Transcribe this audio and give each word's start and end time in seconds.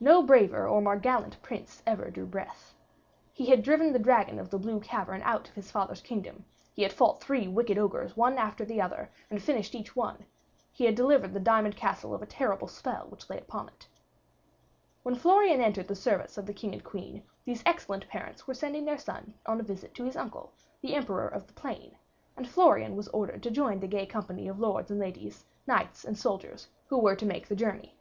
No 0.00 0.24
braver 0.24 0.66
or 0.66 0.82
more 0.82 0.96
gallant 0.96 1.40
prince 1.40 1.84
ever 1.86 2.10
drew 2.10 2.26
breath. 2.26 2.74
He 3.32 3.46
had 3.46 3.62
driven 3.62 3.92
the 3.92 4.00
dragon 4.00 4.40
of 4.40 4.50
the 4.50 4.58
blue 4.58 4.80
cavern 4.80 5.22
out 5.22 5.48
of 5.48 5.54
his 5.54 5.70
father's 5.70 6.00
kingdom; 6.00 6.44
he 6.74 6.82
had 6.82 6.92
fought 6.92 7.20
three 7.20 7.46
wicked 7.46 7.78
ogres 7.78 8.16
one 8.16 8.38
after 8.38 8.64
the 8.64 8.80
other, 8.80 9.08
and 9.30 9.40
finished 9.40 9.76
each 9.76 9.94
one; 9.94 10.26
he 10.72 10.84
had 10.84 10.96
delivered 10.96 11.32
the 11.32 11.38
diamond 11.38 11.76
castle 11.76 12.12
of 12.12 12.20
a 12.22 12.26
terrible 12.26 12.66
spell 12.66 13.06
which 13.08 13.30
lay 13.30 13.38
upon 13.38 13.68
it. 13.68 13.86
When 15.04 15.14
Florian 15.14 15.60
entered 15.60 15.86
the 15.86 15.94
service 15.94 16.36
of 16.36 16.46
the 16.46 16.52
King 16.54 16.72
and 16.72 16.82
Queen, 16.82 17.22
these 17.44 17.62
excellent 17.64 18.08
parents 18.08 18.48
were 18.48 18.54
sending 18.54 18.84
their 18.84 18.98
son 18.98 19.32
on 19.46 19.60
a 19.60 19.62
visit 19.62 19.94
to 19.94 20.02
his 20.04 20.16
uncle, 20.16 20.50
the 20.80 20.96
Emperor 20.96 21.28
of 21.28 21.46
the 21.46 21.52
Plain, 21.52 21.94
and 22.36 22.48
Florian 22.48 22.96
was 22.96 23.06
ordered 23.10 23.44
to 23.44 23.50
join 23.52 23.78
the 23.78 23.86
gay 23.86 24.06
company 24.06 24.48
of 24.48 24.58
lords 24.58 24.90
and 24.90 24.98
ladies, 24.98 25.44
knights 25.68 26.04
and 26.04 26.18
soldiers, 26.18 26.66
who 26.88 26.98
were 26.98 27.14
to 27.14 27.24
make 27.24 27.46
the 27.46 27.54
journey. 27.54 27.94